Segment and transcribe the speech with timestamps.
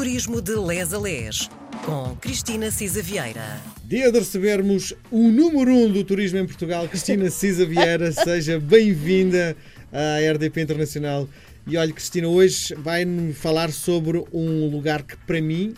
[0.00, 1.50] Turismo de Les a Les,
[1.84, 3.60] com Cristina Cisa Vieira.
[3.84, 8.10] Dia de recebermos o número 1 um do turismo em Portugal, Cristina Cisa Vieira.
[8.24, 9.54] Seja bem-vinda
[9.92, 11.28] à RDP Internacional.
[11.66, 15.74] E olha, Cristina, hoje vai-nos falar sobre um lugar que, para mim,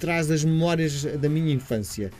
[0.00, 2.10] traz as memórias da minha infância.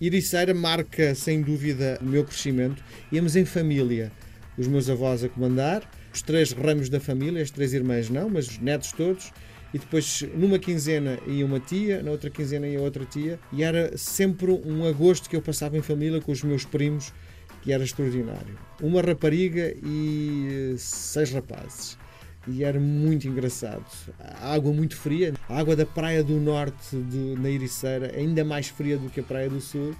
[0.00, 2.82] Iriceira marca, sem dúvida, o meu crescimento.
[3.12, 4.10] Íamos em família,
[4.58, 8.48] os meus avós a comandar, os três ramos da família, as três irmãs não, mas
[8.48, 9.30] os netos todos
[9.74, 13.98] e depois numa quinzena ia uma tia, na outra quinzena ia outra tia, e era
[13.98, 17.12] sempre um agosto que eu passava em família com os meus primos,
[17.60, 18.56] que era extraordinário.
[18.80, 21.98] Uma rapariga e seis rapazes.
[22.46, 23.84] E era muito engraçado.
[24.20, 28.68] A água muito fria, a água da Praia do Norte de, na Ericeira, ainda mais
[28.68, 29.92] fria do que a Praia do Sul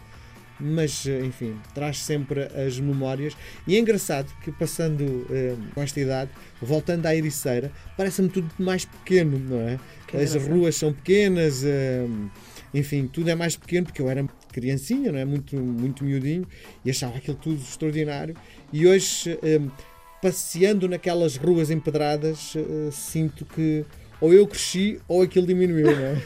[0.58, 3.36] mas enfim, traz sempre as memórias.
[3.66, 8.84] E é engraçado que passando eh, com esta idade, voltando à Ericeira, parece-me tudo mais
[8.84, 9.78] pequeno, não é?
[10.06, 12.06] Que as ruas são pequenas, eh,
[12.72, 15.24] enfim, tudo é mais pequeno porque eu era criancinha, não é?
[15.24, 16.46] Muito, muito miudinho
[16.84, 18.36] e achava aquilo tudo extraordinário.
[18.72, 19.60] E hoje, eh,
[20.22, 22.54] passeando naquelas ruas empedradas,
[22.90, 23.84] sinto que
[24.20, 26.22] ou eu cresci ou aquilo diminuiu, não é?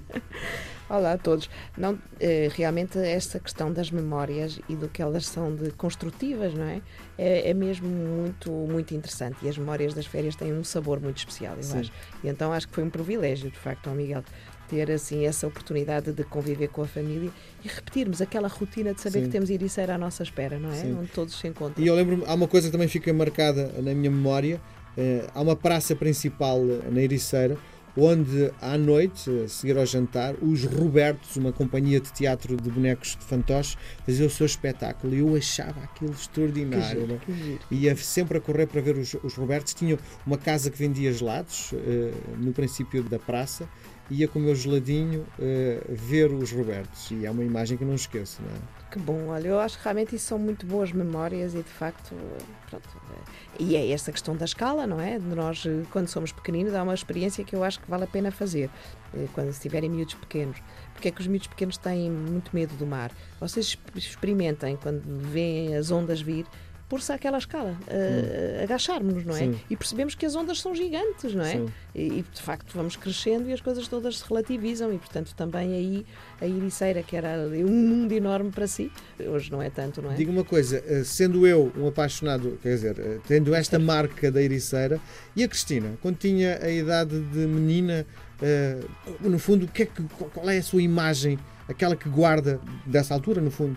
[0.88, 1.48] Olá a todos.
[1.78, 6.64] Não, eh, realmente esta questão das memórias e do que elas são de construtivas, não
[6.64, 6.82] é?
[7.16, 11.16] É, é mesmo muito, muito interessante e as memórias das férias têm um sabor muito
[11.16, 11.80] especial, eu Sim.
[11.80, 11.92] acho.
[12.22, 14.22] E então acho que foi um privilégio, de facto, ao Miguel,
[14.68, 17.30] ter assim essa oportunidade de conviver com a família
[17.64, 19.24] e repetirmos aquela rotina de saber Sim.
[19.24, 20.74] que temos Ericeira à nossa espera, não é?
[20.74, 20.98] Sim.
[20.98, 21.82] Onde todos se encontram.
[21.82, 24.60] E eu lembro-me, há uma coisa que também fica marcada na minha memória,
[24.98, 27.56] eh, há uma praça principal na Ericeira
[27.96, 33.16] onde à noite, a seguir ao jantar, os Robertos, uma companhia de teatro de bonecos
[33.16, 37.18] de fantoches, fazia o seu espetáculo e eu achava aquilo extraordinário.
[37.20, 39.74] Que giro, que Ia sempre a correr para ver os, os Robertos.
[39.74, 41.76] Tinha uma casa que vendia gelados uh,
[42.38, 43.68] no princípio da praça
[44.10, 48.42] ia com o geladinho uh, ver os Robertos e é uma imagem que não esqueço.
[48.42, 48.84] Não é?
[48.90, 52.14] Que bom, olha, eu acho que realmente isso são muito boas memórias e de facto,
[52.70, 52.88] pronto,
[53.58, 55.18] e é esta questão da escala, não é?
[55.18, 58.06] De nós, eh, quando somos pequeninos, há uma experiência que eu acho que vale a
[58.06, 58.70] pena fazer,
[59.12, 60.58] eh, quando estiverem miúdos pequenos.
[60.92, 63.10] Porque é que os miúdos pequenos têm muito medo do mar?
[63.40, 66.46] Vocês experimentem, quando veem as ondas vir,
[66.94, 69.38] pôr-se àquela escala, uh, agacharmos-nos, não é?
[69.40, 69.60] Sim.
[69.68, 71.60] E percebemos que as ondas são gigantes, não é?
[71.92, 75.72] E, e, de facto vamos crescendo e as coisas todas se relativizam e portanto também
[75.72, 76.06] aí
[76.40, 80.14] a Iriceira, que era um mundo enorme para si, hoje não é tanto, não é?
[80.14, 84.40] Digo uma coisa, eh, sendo eu um apaixonado, quer dizer, eh, tendo esta marca da
[84.40, 85.00] Iriceira,
[85.34, 88.06] e a Cristina, quando tinha a idade de menina,
[88.40, 90.00] uh, no fundo, que é que,
[90.32, 93.76] qual é a sua imagem, aquela que guarda dessa altura, no fundo?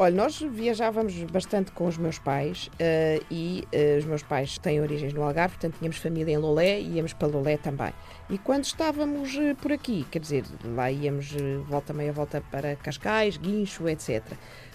[0.00, 4.80] Olha, nós viajávamos bastante com os meus pais uh, e uh, os meus pais têm
[4.80, 7.92] origens no Algarve, portanto tínhamos família em Lolé e íamos para Lolé também.
[8.30, 11.34] E quando estávamos uh, por aqui, quer dizer, lá íamos
[11.66, 14.22] volta meia volta para Cascais, Guincho, etc.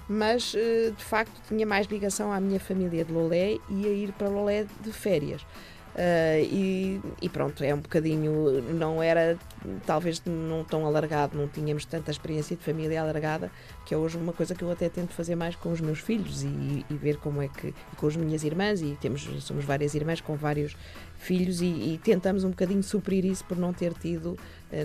[0.09, 4.27] Mas de facto tinha mais ligação à minha família de Lolé e a ir para
[4.27, 5.45] Lolé de férias.
[5.93, 9.37] Uh, e, e, pronto, é um bocadinho, não era
[9.85, 13.51] talvez não tão alargado, não tínhamos tanta experiência de família alargada,
[13.85, 16.41] que é hoje uma coisa que eu até tento fazer mais com os meus filhos
[16.41, 20.19] e, e ver como é que, com as minhas irmãs, e temos, somos várias irmãs
[20.19, 20.75] com vários
[21.19, 24.35] filhos e, e tentamos um bocadinho suprir isso por não ter tido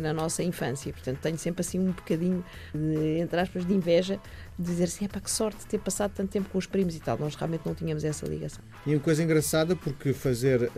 [0.00, 0.93] na nossa infância.
[0.93, 2.44] Portanto, tenho sempre assim um bocadinho,
[2.75, 4.21] de, entre aspas, de inveja
[4.59, 7.16] dizer assim, é para que sorte ter passado tanto tempo com os primos e tal.
[7.19, 8.62] Nós realmente não tínhamos essa ligação.
[8.87, 10.71] E uma coisa engraçada, porque fazer uh,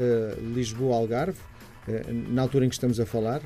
[0.55, 1.39] Lisboa-Algarve,
[1.89, 3.41] uh, na altura em que estamos a falar,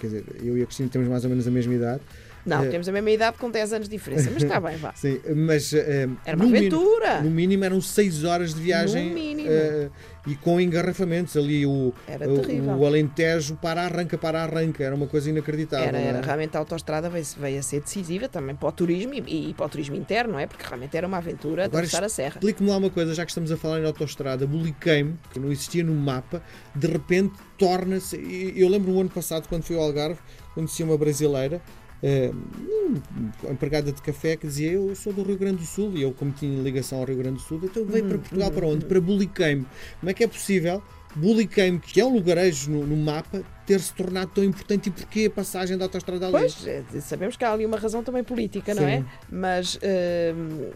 [0.00, 2.02] quer dizer, eu e a Cristina temos mais ou menos a mesma idade,
[2.48, 4.92] não, uh, temos a mesma idade com 10 anos de diferença, mas está bem, vá.
[4.96, 5.72] Sim, mas.
[5.72, 7.16] Uh, Era uma aventura!
[7.16, 9.08] Mínimo, no mínimo eram 6 horas de viagem.
[9.08, 9.48] No mínimo.
[9.48, 9.90] Uh,
[10.28, 15.30] e com engarrafamentos ali, o, o, o, Alentejo para arranca, para arranca, era uma coisa
[15.30, 15.88] inacreditável.
[15.88, 19.48] Era, era realmente a autostrada veio, veio a ser decisiva também para o turismo e,
[19.50, 20.46] e, para o turismo interno, não é?
[20.46, 22.34] Porque realmente era uma aventura Agora, atravessar a serra.
[22.34, 25.82] Explique-me lá uma coisa, já que estamos a falar em autostrada, Buliqueime, que não existia
[25.82, 26.42] no mapa,
[26.74, 28.52] de repente torna-se.
[28.54, 30.18] Eu lembro o ano passado, quando fui ao Algarve,
[30.54, 31.62] conheci uma brasileira
[32.02, 36.12] uh, empregada de café que dizia eu sou do Rio Grande do Sul e eu
[36.12, 38.84] como tinha ligação ao Rio Grande do Sul então veio para Portugal para onde?
[38.84, 39.66] Para Buliqueime
[40.00, 40.82] como é que é possível?
[41.14, 45.26] Buliqueime, que é um lugarejo no, no mapa, ter se tornado tão importante e porquê
[45.26, 46.32] a passagem da autostrada ali?
[46.32, 48.80] Pois, é, sabemos que há ali uma razão também política, sim.
[48.80, 49.04] não é?
[49.30, 49.78] Mas uh,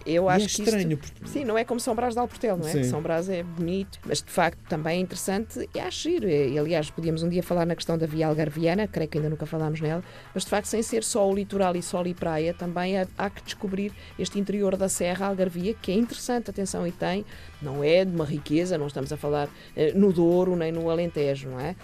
[0.04, 0.60] eu acho é que.
[0.60, 0.92] estranho.
[0.92, 1.28] Isto, porque...
[1.30, 2.70] Sim, não é como São Brás de Alportel, não é?
[2.70, 2.84] Sim.
[2.84, 6.28] São Brás é bonito, mas de facto também é interessante e acho giro.
[6.28, 9.46] E, aliás, podíamos um dia falar na questão da Via Algarviana, creio que ainda nunca
[9.46, 10.04] falámos nela,
[10.34, 13.30] mas de facto, sem ser só o litoral e sol e praia, também há, há
[13.30, 17.24] que descobrir este interior da Serra Algarvia, que é interessante, atenção, e tem,
[17.62, 19.50] não é de uma riqueza, não estamos a falar uh,
[19.98, 21.74] no Douro nem no Alentejo, não é?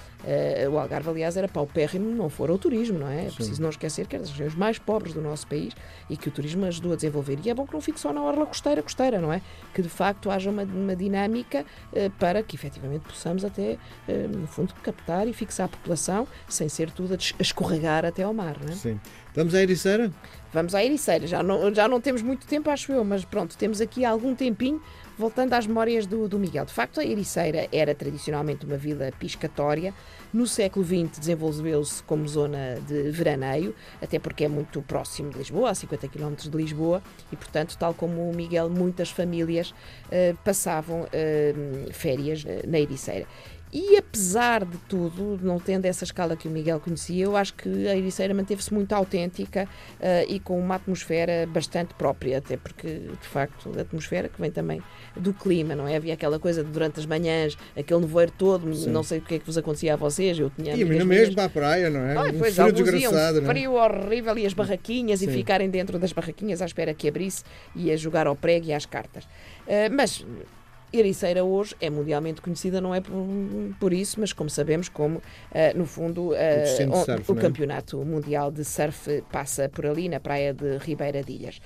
[0.67, 3.27] Uh, o Algarve Algarve, aliás, era paupérrimo, não for o turismo, não é?
[3.27, 5.75] É preciso não esquecer que é das regiões mais pobres do nosso país
[6.11, 7.39] e que o turismo ajudou a desenvolver.
[7.45, 9.41] E é bom que não fique só na orla costeira, costeira, não é?
[9.73, 13.79] Que de facto haja uma, uma dinâmica uh, para que efetivamente possamos até,
[14.09, 18.35] uh, no fundo, captar e fixar a população sem ser tudo a escorregar até ao
[18.35, 18.77] mar, não é?
[18.77, 19.01] Sim.
[19.35, 20.11] Vamos à Ericeira?
[20.53, 21.27] Vamos à Ericeira.
[21.27, 24.83] Já não, já não temos muito tempo, acho eu, mas pronto, temos aqui algum tempinho
[25.19, 29.93] Voltando às memórias do, do Miguel, de facto a Ericeira era tradicionalmente uma vila piscatória.
[30.33, 35.71] No século XX desenvolveu-se como zona de veraneio, até porque é muito próximo de Lisboa,
[35.71, 41.01] a 50 km de Lisboa, e portanto, tal como o Miguel, muitas famílias uh, passavam
[41.01, 43.27] uh, férias uh, na Ericeira.
[43.73, 47.87] E apesar de tudo, não tendo essa escala que o Miguel conhecia, eu acho que
[47.87, 49.69] a Ericeira manteve-se muito autêntica
[50.01, 54.51] uh, e com uma atmosfera bastante própria, até porque, de facto, a atmosfera que vem
[54.51, 54.83] também
[55.15, 55.97] do clima, não é?
[55.97, 58.91] Havia aquela coisa de durante as manhãs, aquele nevoeiro todo, Sim.
[58.91, 60.75] não sei o que é que vos acontecia a vocês, eu tinha.
[60.75, 62.17] E mesmo para a praia, não é?
[62.17, 63.85] Ai, um pois, frio desgraçado, um frio não é?
[63.85, 65.29] horrível e as barraquinhas Sim.
[65.29, 67.43] e ficarem dentro das barraquinhas à espera que abrisse
[67.75, 69.25] e a jogar ao prego e às cartas.
[69.25, 70.25] Uh, mas
[70.93, 73.13] Ericeira hoje é mundialmente conhecida, não é por,
[73.79, 75.23] por isso, mas como sabemos, como uh,
[75.77, 77.41] no fundo uh, o, surf, o é?
[77.41, 81.61] campeonato mundial de surf passa por ali, na praia de Ribeira de Ilhas.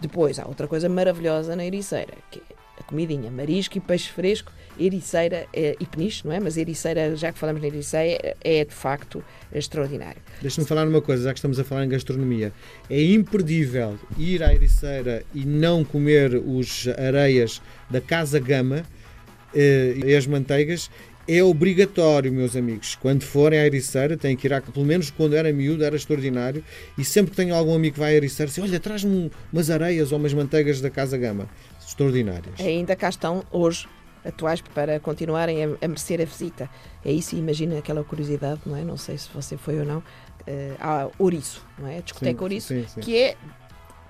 [0.00, 2.57] Depois há outra coisa maravilhosa na Ericeira, que é
[2.88, 4.50] comidinha, marisco e peixe fresco,
[4.80, 6.40] ericeira é, e peniche, não é?
[6.40, 10.20] Mas ericeira, já que falamos na ericeira, é de facto extraordinário.
[10.40, 12.52] Deixa-me falar uma coisa, já que estamos a falar em gastronomia.
[12.88, 18.82] É imperdível ir à ericeira e não comer os areias da Casa Gama
[19.54, 20.90] eh, e as manteigas
[21.28, 22.96] é obrigatório, meus amigos.
[22.96, 26.64] Quando forem à Ericeira, têm que ir à, pelo menos quando era miúdo, era extraordinário.
[26.96, 30.10] E sempre que tenho algum amigo que vai à Ericeira, diz, olha, traz-me umas areias
[30.10, 31.46] ou umas manteigas da Casa Gama
[31.86, 32.58] extraordinárias.
[32.58, 33.86] Ainda cá estão hoje
[34.24, 36.68] atuais para continuarem a, a merecer a visita.
[37.04, 38.82] É isso, imagina aquela curiosidade, não é?
[38.82, 40.04] Não sei se você foi ou não, uh,
[40.80, 41.98] à Ouriço, não é?
[41.98, 43.00] A discoteca sim, Ouriço, sim, sim.
[43.00, 43.36] que é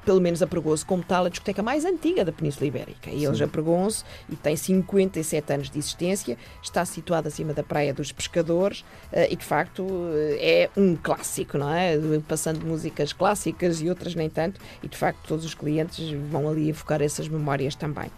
[0.08, 3.10] pelo menos apregou-se como tal a discoteca mais antiga da Península Ibérica.
[3.10, 8.10] E eles apregou-se e tem 57 anos de existência, está situado acima da Praia dos
[8.10, 8.80] Pescadores
[9.12, 11.98] uh, e, de facto, uh, é um clássico, não é?
[12.26, 16.70] Passando músicas clássicas e outras nem tanto, e, de facto, todos os clientes vão ali
[16.70, 18.10] evocar essas memórias também.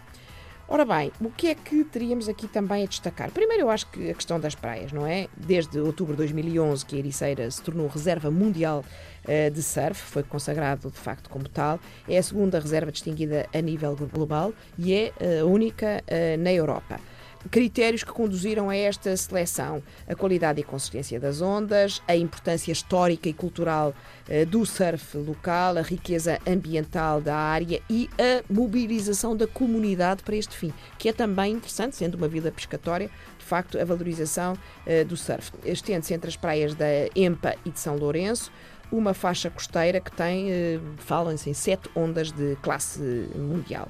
[0.73, 3.29] Ora bem, o que é que teríamos aqui também a destacar?
[3.29, 5.27] Primeiro, eu acho que a questão das praias, não é?
[5.35, 8.81] Desde outubro de 2011 que a Ericeira se tornou reserva mundial
[9.25, 11.77] uh, de surf, foi consagrado de facto como tal,
[12.07, 17.01] é a segunda reserva distinguida a nível global e é a única uh, na Europa
[17.49, 23.29] critérios que conduziram a esta seleção: a qualidade e consistência das ondas, a importância histórica
[23.29, 23.93] e cultural
[24.27, 30.35] uh, do surf local, a riqueza ambiental da área e a mobilização da comunidade para
[30.35, 35.05] este fim, que é também interessante, sendo uma vila pescatória, de facto, a valorização uh,
[35.05, 35.51] do surf.
[35.65, 36.85] Estende-se entre as praias da
[37.15, 38.51] Empa e de São Lourenço
[38.91, 42.99] uma faixa costeira que tem, uh, falam-se em sete ondas de classe
[43.35, 43.89] mundial.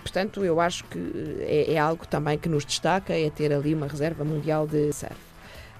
[0.00, 0.98] Portanto, eu acho que
[1.40, 5.31] é, é, algo também que nos destaca, é ter ali uma reserva mundial de surf.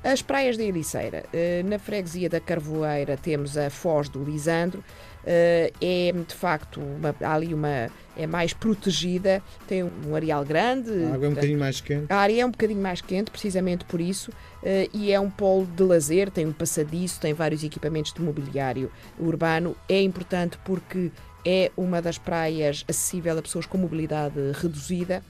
[0.04, 1.24] As praias da Ericeira.
[1.32, 4.80] Uh, na freguesia da Carvoeira temos a Foz do Lisandro.
[5.22, 10.90] Uh, é de facto uma, há ali uma é mais protegida, tem um areal grande.
[11.04, 12.06] A água é um bocadinho mais quente.
[12.08, 15.66] A área é um bocadinho mais quente, precisamente por isso, uh, e é um polo
[15.66, 18.90] de lazer, tem um passadiço, tem vários equipamentos de mobiliário
[19.20, 19.76] urbano.
[19.88, 21.12] É importante porque
[21.46, 25.22] é uma das praias acessível a pessoas com mobilidade reduzida,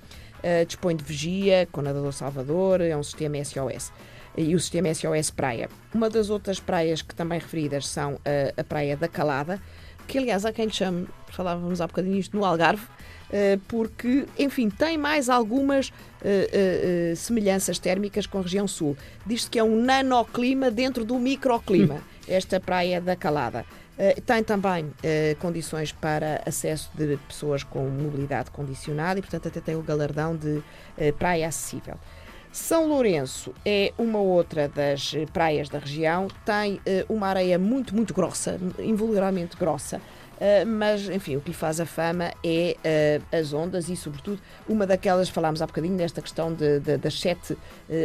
[0.67, 3.93] dispõe de vigia, com nadador Salvador, é um sistema SOS.
[4.37, 5.69] E o sistema SOS Praia.
[5.95, 9.61] Uma das outras praias que também referidas são a, a Praia da Calada,
[10.07, 14.97] que aliás há quem chame, falávamos há bocadinho isto, no Algarve, uh, porque, enfim, tem
[14.97, 18.97] mais algumas uh, semelhanças térmicas com a região sul.
[19.27, 23.65] Diz-se que é um nanoclima dentro do microclima, esta Praia da Calada.
[23.93, 24.93] Uh, tem também uh,
[25.39, 30.49] condições para acesso de pessoas com mobilidade condicionada e, portanto, até tem o galardão de
[30.49, 31.99] uh, praia acessível.
[32.53, 38.61] São Lourenço é uma outra das praias da região, tem uma areia muito, muito grossa,
[38.79, 40.01] invulgarmente grossa,
[40.43, 42.77] Uh, mas, enfim, o que lhe faz a fama é
[43.31, 47.21] uh, as ondas e, sobretudo, uma daquelas, falámos há bocadinho nesta questão de, de, das
[47.21, 47.59] sete uh,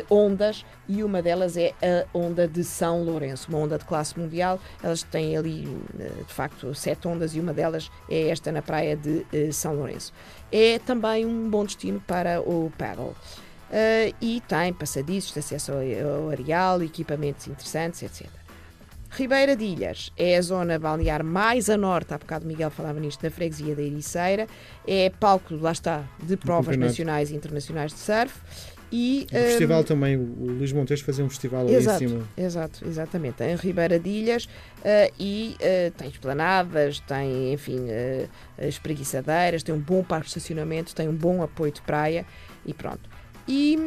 [0.08, 4.60] ondas, e uma delas é a onda de São Lourenço, uma onda de classe mundial.
[4.84, 5.64] Elas têm ali,
[6.28, 10.14] de facto, sete ondas e uma delas é esta na praia de São Lourenço.
[10.52, 13.16] É também um bom destino para o paddle.
[14.22, 18.28] E tem passadiços, acesso ao areal, equipamentos interessantes, etc.
[19.10, 23.22] Ribeira de Ilhas é a zona balnear mais a norte, há bocado Miguel falava nisto,
[23.22, 24.48] da freguesia da Ericeira,
[24.86, 28.36] é palco, lá está, de provas nacionais e internacionais de surf
[28.92, 32.28] E, O festival hum, também, o Luís Montes fazia um festival ali Exato, em cima.
[32.38, 33.44] exato, exatamente.
[33.44, 34.48] Em Ribeira de Ilhas
[34.84, 38.28] eh, e eh, tem esplanadas, tem, enfim, eh,
[38.60, 42.26] espreguiçadeiras, tem um bom parque de estacionamento, tem um bom apoio de praia
[42.66, 43.17] e pronto.
[43.48, 43.78] E,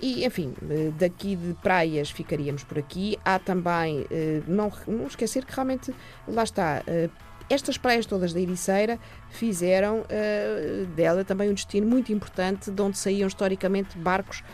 [0.00, 0.54] e, enfim,
[0.96, 3.18] daqui de praias ficaríamos por aqui.
[3.24, 5.92] Há também, eh, não, não esquecer que realmente,
[6.28, 7.08] lá está, eh,
[7.50, 8.96] estas praias todas da Ericeira
[9.30, 14.44] fizeram eh, dela também um destino muito importante, de onde saíam historicamente barcos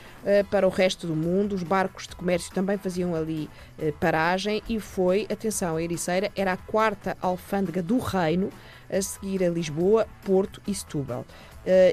[0.50, 1.54] para o resto do mundo.
[1.54, 3.50] Os barcos de comércio também faziam ali
[4.00, 8.48] paragem e foi, atenção, a Ericeira era a quarta alfândega do reino
[8.90, 11.26] a seguir a Lisboa, Porto e Setúbal.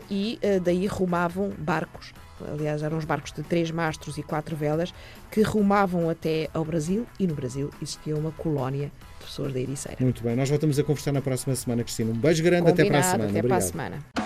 [0.09, 2.13] E daí rumavam barcos,
[2.51, 4.93] aliás, eram os barcos de três mastros e quatro velas,
[5.31, 9.97] que rumavam até ao Brasil e no Brasil existia uma colónia de pessoas da Ericeira.
[9.99, 12.11] Muito bem, nós voltamos a conversar na próxima semana, Cristina.
[12.11, 13.29] Um beijo grande, até para a Combinado, semana.
[13.29, 13.71] Até para a Obrigado.
[13.71, 14.20] semana.